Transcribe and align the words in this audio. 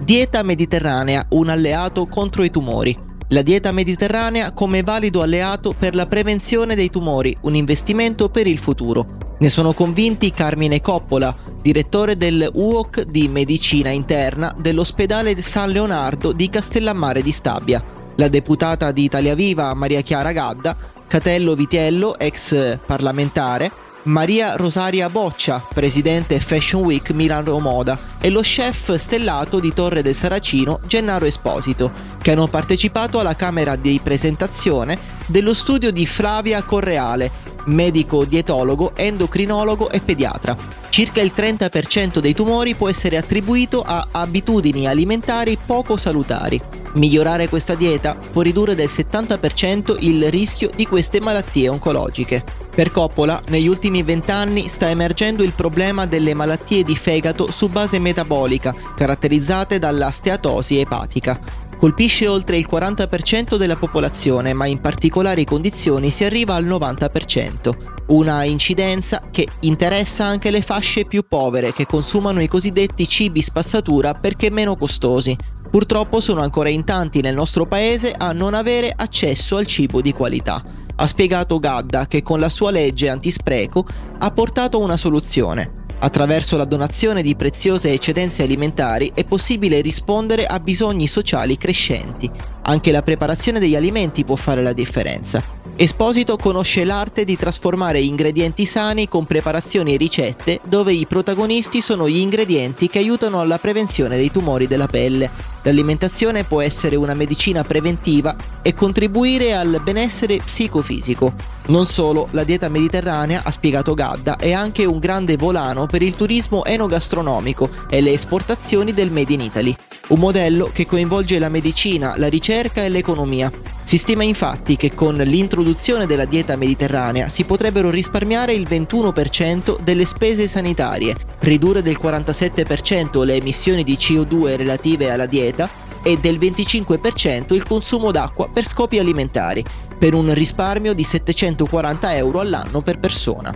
Dieta 0.00 0.42
mediterranea, 0.42 1.26
un 1.30 1.48
alleato 1.48 2.06
contro 2.06 2.42
i 2.42 2.50
tumori. 2.50 2.98
La 3.28 3.42
dieta 3.42 3.72
mediterranea 3.72 4.52
come 4.52 4.82
valido 4.82 5.22
alleato 5.22 5.74
per 5.76 5.94
la 5.94 6.06
prevenzione 6.06 6.74
dei 6.74 6.90
tumori, 6.90 7.36
un 7.42 7.54
investimento 7.54 8.28
per 8.28 8.46
il 8.46 8.58
futuro. 8.58 9.16
Ne 9.38 9.48
sono 9.48 9.72
convinti 9.72 10.32
Carmine 10.32 10.80
Coppola, 10.80 11.34
direttore 11.62 12.16
del 12.16 12.48
UOC 12.52 13.02
di 13.02 13.28
medicina 13.28 13.90
interna 13.90 14.54
dell'ospedale 14.58 15.40
San 15.40 15.70
Leonardo 15.70 16.32
di 16.32 16.50
Castellammare 16.50 17.22
di 17.22 17.30
Stabia. 17.30 17.82
La 18.16 18.28
deputata 18.28 18.92
di 18.92 19.04
Italia 19.04 19.34
Viva 19.34 19.72
Maria 19.74 20.02
Chiara 20.02 20.32
Gadda 20.32 20.76
Catello 21.06 21.54
Vitiello, 21.54 22.18
ex 22.18 22.78
parlamentare, 22.84 23.70
Maria 24.04 24.56
Rosaria 24.56 25.08
Boccia, 25.08 25.64
presidente 25.72 26.38
Fashion 26.38 26.82
Week 26.82 27.10
Milano 27.12 27.58
Moda, 27.58 27.98
e 28.20 28.28
lo 28.28 28.42
chef 28.42 28.94
stellato 28.96 29.60
di 29.60 29.72
Torre 29.72 30.02
del 30.02 30.14
Saracino 30.14 30.80
Gennaro 30.86 31.24
Esposito, 31.24 31.90
che 32.20 32.32
hanno 32.32 32.46
partecipato 32.46 33.18
alla 33.18 33.34
camera 33.34 33.76
di 33.76 33.98
presentazione 34.02 34.98
dello 35.26 35.54
studio 35.54 35.90
di 35.90 36.04
Flavia 36.06 36.62
Correale, 36.62 37.30
medico 37.66 38.26
dietologo, 38.26 38.94
endocrinologo 38.94 39.88
e 39.88 40.00
pediatra. 40.00 40.54
Circa 40.90 41.22
il 41.22 41.32
30% 41.34 42.18
dei 42.18 42.34
tumori 42.34 42.74
può 42.74 42.90
essere 42.90 43.16
attribuito 43.16 43.82
a 43.82 44.08
abitudini 44.10 44.86
alimentari 44.86 45.56
poco 45.64 45.96
salutari. 45.96 46.60
Migliorare 46.92 47.48
questa 47.48 47.74
dieta 47.74 48.14
può 48.14 48.42
ridurre 48.42 48.74
del 48.74 48.90
70% 48.94 49.96
il 50.00 50.30
rischio 50.30 50.70
di 50.76 50.86
queste 50.86 51.20
malattie 51.20 51.68
oncologiche. 51.68 52.63
Per 52.74 52.90
Coppola, 52.90 53.40
negli 53.50 53.68
ultimi 53.68 54.02
vent'anni 54.02 54.66
sta 54.66 54.90
emergendo 54.90 55.44
il 55.44 55.52
problema 55.52 56.06
delle 56.06 56.34
malattie 56.34 56.82
di 56.82 56.96
fegato 56.96 57.48
su 57.52 57.68
base 57.68 58.00
metabolica, 58.00 58.74
caratterizzate 58.96 59.78
dalla 59.78 60.10
steatosi 60.10 60.80
epatica. 60.80 61.38
Colpisce 61.78 62.26
oltre 62.26 62.56
il 62.56 62.66
40% 62.68 63.56
della 63.56 63.76
popolazione, 63.76 64.52
ma 64.54 64.66
in 64.66 64.80
particolari 64.80 65.44
condizioni 65.44 66.10
si 66.10 66.24
arriva 66.24 66.56
al 66.56 66.66
90%. 66.66 67.76
Una 68.06 68.42
incidenza 68.42 69.22
che 69.30 69.46
interessa 69.60 70.24
anche 70.24 70.50
le 70.50 70.60
fasce 70.60 71.04
più 71.04 71.24
povere 71.28 71.72
che 71.72 71.86
consumano 71.86 72.42
i 72.42 72.48
cosiddetti 72.48 73.06
cibi 73.08 73.40
spazzatura 73.40 74.14
perché 74.14 74.50
meno 74.50 74.74
costosi, 74.74 75.36
Purtroppo 75.74 76.20
sono 76.20 76.40
ancora 76.40 76.68
in 76.68 76.84
tanti 76.84 77.20
nel 77.20 77.34
nostro 77.34 77.66
paese 77.66 78.14
a 78.16 78.30
non 78.30 78.54
avere 78.54 78.92
accesso 78.94 79.56
al 79.56 79.66
cibo 79.66 80.00
di 80.00 80.12
qualità. 80.12 80.83
Ha 80.96 81.06
spiegato 81.06 81.58
Gadda 81.58 82.06
che 82.06 82.22
con 82.22 82.38
la 82.38 82.48
sua 82.48 82.70
legge 82.70 83.08
antispreco 83.08 83.84
ha 84.18 84.30
portato 84.30 84.78
una 84.78 84.96
soluzione. 84.96 85.82
Attraverso 85.98 86.56
la 86.56 86.64
donazione 86.64 87.22
di 87.22 87.34
preziose 87.34 87.92
eccedenze 87.92 88.42
alimentari 88.42 89.10
è 89.14 89.24
possibile 89.24 89.80
rispondere 89.80 90.46
a 90.46 90.60
bisogni 90.60 91.06
sociali 91.06 91.56
crescenti. 91.56 92.30
Anche 92.62 92.92
la 92.92 93.02
preparazione 93.02 93.58
degli 93.58 93.74
alimenti 93.74 94.24
può 94.24 94.36
fare 94.36 94.62
la 94.62 94.72
differenza. 94.72 95.63
Esposito 95.76 96.36
conosce 96.36 96.84
l'arte 96.84 97.24
di 97.24 97.36
trasformare 97.36 98.00
ingredienti 98.00 98.64
sani 98.64 99.08
con 99.08 99.24
preparazioni 99.24 99.94
e 99.94 99.96
ricette 99.96 100.60
dove 100.64 100.92
i 100.92 101.04
protagonisti 101.04 101.80
sono 101.80 102.08
gli 102.08 102.18
ingredienti 102.18 102.88
che 102.88 102.98
aiutano 102.98 103.40
alla 103.40 103.58
prevenzione 103.58 104.16
dei 104.16 104.30
tumori 104.30 104.68
della 104.68 104.86
pelle. 104.86 105.28
L'alimentazione 105.62 106.44
può 106.44 106.60
essere 106.60 106.94
una 106.94 107.14
medicina 107.14 107.64
preventiva 107.64 108.36
e 108.62 108.72
contribuire 108.72 109.56
al 109.56 109.80
benessere 109.82 110.36
psicofisico. 110.36 111.32
Non 111.66 111.86
solo, 111.86 112.28
la 112.30 112.44
dieta 112.44 112.68
mediterranea, 112.68 113.40
ha 113.42 113.50
spiegato 113.50 113.94
Gadda, 113.94 114.36
è 114.36 114.52
anche 114.52 114.84
un 114.84 115.00
grande 115.00 115.36
volano 115.36 115.86
per 115.86 116.02
il 116.02 116.14
turismo 116.14 116.64
enogastronomico 116.64 117.68
e 117.90 118.00
le 118.00 118.12
esportazioni 118.12 118.94
del 118.94 119.10
Made 119.10 119.32
in 119.32 119.40
Italy. 119.40 119.74
Un 120.08 120.20
modello 120.20 120.70
che 120.72 120.86
coinvolge 120.86 121.40
la 121.40 121.48
medicina, 121.48 122.14
la 122.16 122.28
ricerca 122.28 122.84
e 122.84 122.90
l'economia. 122.90 123.50
Si 123.84 123.98
stima 123.98 124.24
infatti 124.24 124.76
che 124.76 124.94
con 124.94 125.14
l'introduzione 125.14 126.06
della 126.06 126.24
dieta 126.24 126.56
mediterranea 126.56 127.28
si 127.28 127.44
potrebbero 127.44 127.90
risparmiare 127.90 128.54
il 128.54 128.66
21% 128.68 129.78
delle 129.80 130.06
spese 130.06 130.48
sanitarie, 130.48 131.14
ridurre 131.40 131.82
del 131.82 131.98
47% 132.02 133.24
le 133.24 133.34
emissioni 133.34 133.84
di 133.84 133.94
CO2 133.94 134.56
relative 134.56 135.10
alla 135.10 135.26
dieta 135.26 135.68
e 136.02 136.16
del 136.18 136.38
25% 136.38 137.54
il 137.54 137.62
consumo 137.62 138.10
d'acqua 138.10 138.48
per 138.48 138.66
scopi 138.66 138.98
alimentari, 138.98 139.62
per 139.98 140.14
un 140.14 140.32
risparmio 140.32 140.94
di 140.94 141.04
740 141.04 142.16
euro 142.16 142.40
all'anno 142.40 142.80
per 142.80 142.98
persona. 142.98 143.54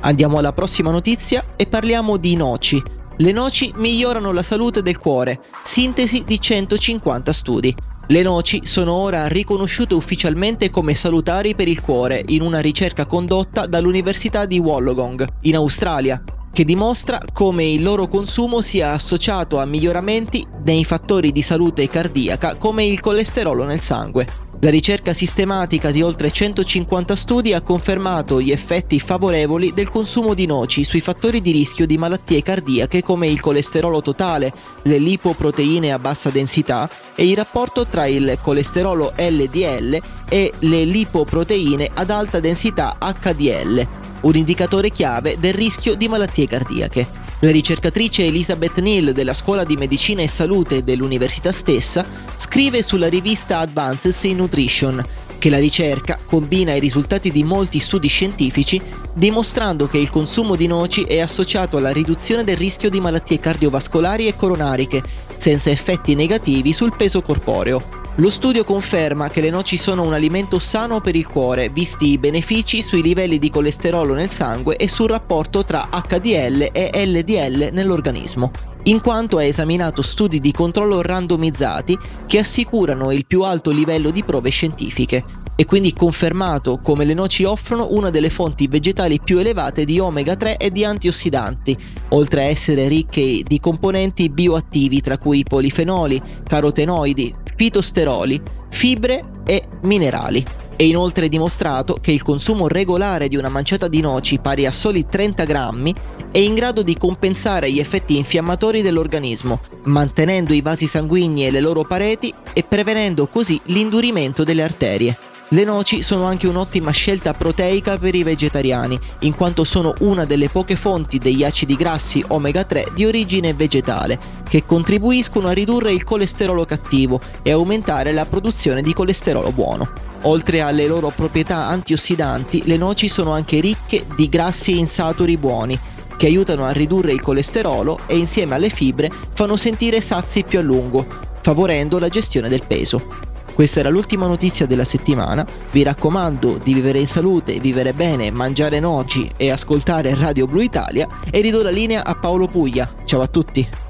Andiamo 0.00 0.38
alla 0.38 0.52
prossima 0.52 0.90
notizia 0.90 1.44
e 1.56 1.66
parliamo 1.66 2.16
di 2.16 2.34
noci, 2.34 2.82
le 3.18 3.30
noci 3.30 3.72
migliorano 3.76 4.32
la 4.32 4.42
salute 4.42 4.82
del 4.82 4.98
cuore, 4.98 5.38
sintesi 5.62 6.24
di 6.24 6.40
150 6.40 7.32
studi. 7.32 7.74
Le 8.06 8.20
noci 8.20 8.60
sono 8.64 8.92
ora 8.92 9.28
riconosciute 9.28 9.94
ufficialmente 9.94 10.68
come 10.68 10.94
salutari 10.94 11.54
per 11.54 11.68
il 11.68 11.80
cuore 11.80 12.22
in 12.26 12.42
una 12.42 12.60
ricerca 12.60 13.06
condotta 13.06 13.64
dall'Università 13.64 14.44
di 14.44 14.58
Wollongong, 14.58 15.26
in 15.42 15.56
Australia, 15.56 16.22
che 16.52 16.64
dimostra 16.66 17.18
come 17.32 17.64
il 17.64 17.82
loro 17.82 18.06
consumo 18.06 18.60
sia 18.60 18.92
associato 18.92 19.58
a 19.58 19.64
miglioramenti 19.64 20.46
nei 20.64 20.84
fattori 20.84 21.32
di 21.32 21.40
salute 21.40 21.88
cardiaca 21.88 22.56
come 22.56 22.84
il 22.84 23.00
colesterolo 23.00 23.64
nel 23.64 23.80
sangue. 23.80 24.43
La 24.64 24.70
ricerca 24.70 25.12
sistematica 25.12 25.90
di 25.90 26.00
oltre 26.00 26.30
150 26.30 27.14
studi 27.16 27.52
ha 27.52 27.60
confermato 27.60 28.40
gli 28.40 28.50
effetti 28.50 28.98
favorevoli 28.98 29.74
del 29.74 29.90
consumo 29.90 30.32
di 30.32 30.46
noci 30.46 30.84
sui 30.84 31.02
fattori 31.02 31.42
di 31.42 31.50
rischio 31.50 31.84
di 31.84 31.98
malattie 31.98 32.42
cardiache 32.42 33.02
come 33.02 33.28
il 33.28 33.42
colesterolo 33.42 34.00
totale, 34.00 34.50
le 34.84 34.96
lipoproteine 34.96 35.92
a 35.92 35.98
bassa 35.98 36.30
densità 36.30 36.88
e 37.14 37.28
il 37.28 37.36
rapporto 37.36 37.84
tra 37.84 38.06
il 38.06 38.38
colesterolo 38.40 39.12
LDL 39.14 40.00
e 40.30 40.52
le 40.60 40.84
lipoproteine 40.84 41.90
ad 41.92 42.08
alta 42.08 42.40
densità 42.40 42.96
HDL, 42.98 43.86
un 44.22 44.34
indicatore 44.34 44.88
chiave 44.88 45.36
del 45.38 45.52
rischio 45.52 45.94
di 45.94 46.08
malattie 46.08 46.46
cardiache. 46.46 47.22
La 47.40 47.50
ricercatrice 47.50 48.24
Elizabeth 48.24 48.78
Neal 48.78 49.12
della 49.12 49.34
Scuola 49.34 49.64
di 49.64 49.76
Medicina 49.76 50.22
e 50.22 50.28
Salute 50.28 50.82
dell'università 50.82 51.52
stessa 51.52 52.32
scrive 52.54 52.82
sulla 52.82 53.08
rivista 53.08 53.58
Advances 53.58 54.22
in 54.22 54.36
Nutrition 54.36 55.02
che 55.40 55.50
la 55.50 55.58
ricerca 55.58 56.20
combina 56.24 56.72
i 56.72 56.78
risultati 56.78 57.32
di 57.32 57.42
molti 57.42 57.80
studi 57.80 58.06
scientifici 58.06 58.80
dimostrando 59.12 59.88
che 59.88 59.98
il 59.98 60.08
consumo 60.08 60.54
di 60.54 60.68
noci 60.68 61.02
è 61.02 61.18
associato 61.18 61.78
alla 61.78 61.90
riduzione 61.90 62.44
del 62.44 62.56
rischio 62.56 62.90
di 62.90 63.00
malattie 63.00 63.40
cardiovascolari 63.40 64.28
e 64.28 64.36
coronariche, 64.36 65.02
senza 65.36 65.70
effetti 65.70 66.14
negativi 66.14 66.72
sul 66.72 66.94
peso 66.96 67.22
corporeo. 67.22 68.03
Lo 68.18 68.30
studio 68.30 68.62
conferma 68.62 69.28
che 69.28 69.40
le 69.40 69.50
noci 69.50 69.76
sono 69.76 70.02
un 70.02 70.12
alimento 70.12 70.60
sano 70.60 71.00
per 71.00 71.16
il 71.16 71.26
cuore, 71.26 71.68
visti 71.68 72.12
i 72.12 72.18
benefici 72.18 72.80
sui 72.80 73.02
livelli 73.02 73.40
di 73.40 73.50
colesterolo 73.50 74.14
nel 74.14 74.30
sangue 74.30 74.76
e 74.76 74.86
sul 74.86 75.08
rapporto 75.08 75.64
tra 75.64 75.88
HDL 75.90 76.68
e 76.70 77.06
LDL 77.06 77.70
nell'organismo, 77.72 78.52
in 78.84 79.00
quanto 79.00 79.38
ha 79.38 79.42
esaminato 79.42 80.00
studi 80.00 80.38
di 80.38 80.52
controllo 80.52 81.02
randomizzati 81.02 81.98
che 82.28 82.38
assicurano 82.38 83.10
il 83.10 83.26
più 83.26 83.42
alto 83.42 83.72
livello 83.72 84.10
di 84.10 84.22
prove 84.22 84.50
scientifiche, 84.50 85.24
e 85.56 85.64
quindi 85.64 85.92
confermato 85.92 86.78
come 86.78 87.04
le 87.04 87.14
noci 87.14 87.42
offrono 87.42 87.88
una 87.90 88.10
delle 88.10 88.30
fonti 88.30 88.68
vegetali 88.68 89.20
più 89.20 89.38
elevate 89.38 89.84
di 89.84 89.98
omega 89.98 90.36
3 90.36 90.56
e 90.56 90.70
di 90.70 90.84
antiossidanti, 90.84 91.76
oltre 92.10 92.42
a 92.42 92.44
essere 92.44 92.86
ricche 92.86 93.42
di 93.42 93.58
componenti 93.58 94.28
bioattivi 94.30 95.00
tra 95.00 95.18
cui 95.18 95.42
polifenoli, 95.42 96.22
carotenoidi, 96.44 97.42
fitosteroli, 97.54 98.40
fibre 98.70 99.24
e 99.44 99.62
minerali. 99.82 100.44
È 100.76 100.82
inoltre 100.82 101.28
dimostrato 101.28 101.98
che 102.00 102.10
il 102.10 102.22
consumo 102.22 102.66
regolare 102.66 103.28
di 103.28 103.36
una 103.36 103.48
manciata 103.48 103.86
di 103.86 104.00
noci 104.00 104.38
pari 104.40 104.66
a 104.66 104.72
soli 104.72 105.06
30 105.06 105.44
grammi 105.44 105.94
è 106.32 106.38
in 106.38 106.54
grado 106.54 106.82
di 106.82 106.96
compensare 106.96 107.70
gli 107.70 107.78
effetti 107.78 108.16
infiammatori 108.16 108.82
dell'organismo, 108.82 109.60
mantenendo 109.84 110.52
i 110.52 110.62
vasi 110.62 110.86
sanguigni 110.86 111.46
e 111.46 111.52
le 111.52 111.60
loro 111.60 111.84
pareti 111.84 112.34
e 112.52 112.64
prevenendo 112.64 113.28
così 113.28 113.60
l'indurimento 113.66 114.42
delle 114.42 114.64
arterie. 114.64 115.16
Le 115.54 115.62
noci 115.62 116.02
sono 116.02 116.24
anche 116.24 116.48
un'ottima 116.48 116.90
scelta 116.90 117.32
proteica 117.32 117.96
per 117.96 118.16
i 118.16 118.24
vegetariani, 118.24 118.98
in 119.20 119.36
quanto 119.36 119.62
sono 119.62 119.94
una 120.00 120.24
delle 120.24 120.48
poche 120.48 120.74
fonti 120.74 121.18
degli 121.18 121.44
acidi 121.44 121.76
grassi 121.76 122.24
omega 122.26 122.64
3 122.64 122.88
di 122.92 123.04
origine 123.04 123.54
vegetale, 123.54 124.18
che 124.48 124.66
contribuiscono 124.66 125.46
a 125.46 125.52
ridurre 125.52 125.92
il 125.92 126.02
colesterolo 126.02 126.64
cattivo 126.64 127.20
e 127.44 127.52
aumentare 127.52 128.10
la 128.10 128.26
produzione 128.26 128.82
di 128.82 128.92
colesterolo 128.92 129.52
buono. 129.52 129.92
Oltre 130.22 130.60
alle 130.60 130.88
loro 130.88 131.12
proprietà 131.14 131.68
antiossidanti, 131.68 132.62
le 132.64 132.76
noci 132.76 133.08
sono 133.08 133.30
anche 133.30 133.60
ricche 133.60 134.06
di 134.16 134.28
grassi 134.28 134.76
insaturi 134.76 135.36
buoni, 135.36 135.78
che 136.16 136.26
aiutano 136.26 136.64
a 136.64 136.72
ridurre 136.72 137.12
il 137.12 137.22
colesterolo 137.22 138.00
e 138.06 138.16
insieme 138.16 138.56
alle 138.56 138.70
fibre 138.70 139.08
fanno 139.32 139.56
sentire 139.56 140.00
sazi 140.00 140.42
più 140.42 140.58
a 140.58 140.62
lungo, 140.62 141.06
favorendo 141.42 142.00
la 142.00 142.08
gestione 142.08 142.48
del 142.48 142.64
peso. 142.66 143.33
Questa 143.54 143.78
era 143.78 143.88
l'ultima 143.88 144.26
notizia 144.26 144.66
della 144.66 144.84
settimana. 144.84 145.46
Vi 145.70 145.84
raccomando 145.84 146.58
di 146.60 146.74
vivere 146.74 146.98
in 146.98 147.06
salute, 147.06 147.60
vivere 147.60 147.92
bene, 147.92 148.32
mangiare 148.32 148.80
noci 148.80 149.30
e 149.36 149.50
ascoltare 149.50 150.12
Radio 150.16 150.48
Blu 150.48 150.60
Italia 150.60 151.06
e 151.30 151.40
ridò 151.40 151.62
la 151.62 151.70
linea 151.70 152.04
a 152.04 152.16
Paolo 152.16 152.48
Puglia. 152.48 152.92
Ciao 153.04 153.22
a 153.22 153.28
tutti. 153.28 153.82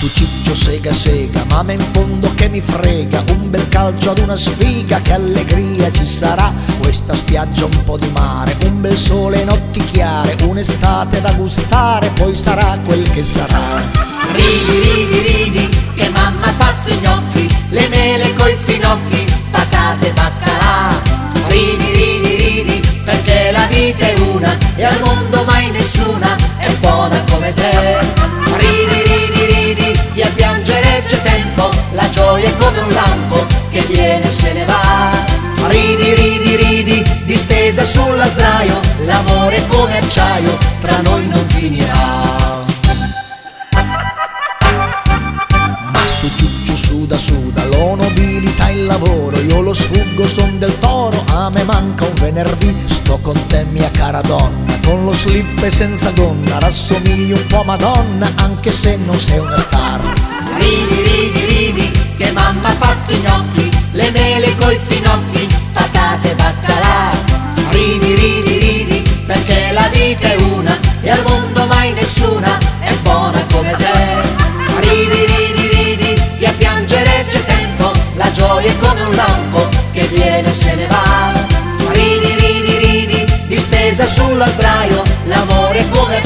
tu 0.00 0.08
ciccio 0.08 0.54
sega 0.54 0.90
sega, 0.92 1.44
ma 1.44 1.60
in 1.72 1.78
fondo 1.92 2.32
che 2.34 2.48
mi 2.48 2.62
frega, 2.62 3.22
un 3.32 3.50
bel 3.50 3.68
calcio 3.68 4.12
ad 4.12 4.18
una 4.20 4.34
sfiga, 4.34 4.98
che 5.02 5.12
allegria 5.12 5.92
ci 5.92 6.06
sarà, 6.06 6.50
questa 6.80 7.12
spiaggia 7.12 7.66
un 7.66 7.84
po' 7.84 7.98
di 7.98 8.08
mare, 8.12 8.56
un 8.64 8.80
bel 8.80 8.96
sole 8.96 9.44
notti 9.44 9.78
chiare, 9.84 10.29
un'estate 10.50 11.20
da 11.20 11.32
gustare, 11.32 12.10
poi 12.10 12.36
sarà 12.36 12.78
quel 12.84 13.08
che 13.10 13.22
sarà. 13.22 13.82
Ridi, 14.32 14.88
ridi, 14.88 15.18
ridi, 15.20 15.68
che 15.94 16.08
mamma 16.10 16.46
ha 16.46 16.54
fatto 16.56 16.90
i 16.90 16.96
gnocchi, 17.00 17.48
le 17.70 17.88
mele 17.88 18.34
coi 18.34 18.56
finocchi, 18.64 19.24
patate 19.50 20.08
e 20.08 20.12
baccalà. 20.12 21.00
Ridi, 21.48 21.92
ridi, 21.92 22.36
ridi, 22.36 22.80
perché 23.04 23.50
la 23.52 23.66
vita 23.66 24.06
è 24.06 24.14
una 24.34 24.56
e 24.76 24.84
al 24.84 25.00
mondo 25.04 25.44
mai 25.44 25.70
nessuna 25.70 26.36
è 26.58 26.70
buona 26.80 27.22
come 27.30 27.54
te. 27.54 28.30
gioia 32.10 32.48
è 32.48 32.56
come 32.58 32.78
un 32.80 32.92
lampo 32.92 33.46
che 33.70 33.80
viene 33.88 34.22
e 34.22 34.30
se 34.30 34.52
ne 34.52 34.64
va. 34.64 35.10
Ridi, 35.68 36.14
ridi, 36.14 36.56
ridi, 36.56 37.04
distesa 37.24 37.84
sulla 37.84 38.26
sdraio, 38.26 38.79
l'amore 39.10 39.66
come 39.66 39.98
acciaio, 39.98 40.56
tra 40.80 41.00
noi 41.00 41.26
non 41.26 41.44
finirà. 41.48 42.28
Ma 45.92 46.02
sto 46.04 46.28
ciuccio 46.36 46.76
suda 46.76 47.18
suda, 47.18 47.64
l'ho 47.64 47.96
nobilità 47.96 48.68
il 48.70 48.84
lavoro, 48.84 49.38
io 49.40 49.60
lo 49.60 49.74
sfuggo, 49.74 50.24
son 50.26 50.58
del 50.58 50.78
toro, 50.78 51.24
a 51.34 51.50
me 51.50 51.64
manca 51.64 52.06
un 52.06 52.14
venerdì, 52.14 52.74
sto 52.86 53.18
con 53.20 53.34
te 53.48 53.64
mia 53.64 53.90
cara 53.90 54.20
donna, 54.20 54.78
con 54.84 55.04
lo 55.04 55.12
slip 55.12 55.62
e 55.62 55.70
senza 55.70 56.10
gonna, 56.12 56.60
rassomigli 56.60 57.32
un 57.32 57.46
po' 57.48 57.64
Madonna, 57.64 58.30
anche 58.36 58.70
se 58.70 58.96
non 58.96 59.18
sei 59.18 59.38
una 59.38 59.58
star. 59.58 60.00
Ridi, 60.56 61.02
ridi, 61.02 61.44
ridi, 61.46 61.90
che 62.16 62.30
mamma 62.30 62.68
ha 62.68 62.74
fatto 62.74 63.12
i 63.12 63.18
gnocchi, 63.18 63.70
le 63.92 64.10
mele 64.10 64.54
coi 64.56 64.78
finocchi, 64.86 65.48
patate 65.72 66.30
e 66.30 66.34
baccalà. 66.34 67.29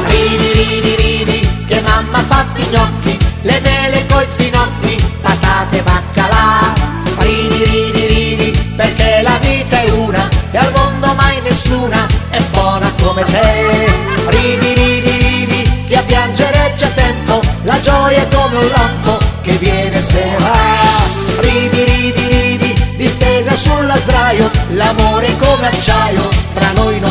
Ridi, 0.07 0.53
ridi, 0.53 0.97
ridi, 0.97 1.65
che 1.67 1.81
mamma 1.81 2.25
i 2.57 2.67
gnocchi, 2.71 3.19
le 3.43 3.61
mele 3.61 4.07
coi 4.07 4.27
finocchi, 4.37 4.97
patate, 5.21 5.83
baccalà. 5.83 6.73
Ridi, 7.19 7.65
ridi, 7.65 8.07
ridi, 8.07 8.59
perché 8.77 9.23
la 9.23 9.39
vita 9.41 9.81
è 9.81 9.91
una 9.91 10.29
e 10.53 10.59
al 10.59 10.73
mondo 10.75 11.15
mai 11.15 11.41
nessuna 11.43 12.07
è 12.31 12.41
buona 12.53 12.91
come 13.03 13.25
te. 13.25 13.93
Ridi, 14.27 14.75
ridi, 14.75 15.17
ridi, 15.19 15.87
che 15.89 15.97
a 15.97 16.03
piangere 16.03 16.75
c'è 16.77 16.93
tempo, 16.95 17.41
la 17.63 17.81
gioia 17.81 18.23
è 18.23 18.29
come 18.29 18.59
un 18.59 18.69
lampo 18.69 19.19
che 19.43 19.53
viene 19.53 19.99
e 19.99 20.03
se 20.03 20.25
ne 20.25 20.37
va. 20.39 21.03
Ridi, 21.41 21.85
ridi, 21.85 22.27
ridi, 22.29 22.75
distesa 22.97 23.57
sulla 23.57 23.97
sdraio, 23.97 24.51
l'amore 24.71 25.37
come 25.37 25.67
acciaio, 25.67 26.29
tra 26.55 26.71
noi 26.73 27.01
non. 27.01 27.04